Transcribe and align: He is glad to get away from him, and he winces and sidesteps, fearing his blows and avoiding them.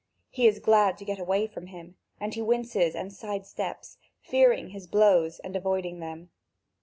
He 0.31 0.47
is 0.47 0.57
glad 0.57 0.97
to 0.97 1.05
get 1.05 1.19
away 1.19 1.45
from 1.45 1.67
him, 1.67 1.95
and 2.19 2.33
he 2.33 2.41
winces 2.41 2.95
and 2.95 3.11
sidesteps, 3.13 3.97
fearing 4.19 4.69
his 4.69 4.87
blows 4.87 5.37
and 5.41 5.55
avoiding 5.55 5.99
them. 5.99 6.31